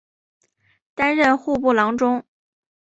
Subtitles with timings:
[0.95, 2.25] 担任户部郎中。